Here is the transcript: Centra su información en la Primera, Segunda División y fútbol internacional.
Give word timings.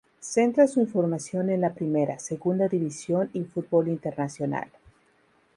Centra 0.19 0.65
su 0.65 0.79
información 0.81 1.51
en 1.51 1.61
la 1.61 1.75
Primera, 1.75 2.17
Segunda 2.17 2.67
División 2.67 3.29
y 3.33 3.43
fútbol 3.43 3.87
internacional. 3.87 4.67